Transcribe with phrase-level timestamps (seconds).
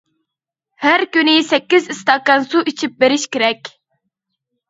[0.85, 3.73] ھەر كۈنى سەككىز ئىستاكان سۇ ئىچىپ بېرىش كېرەك.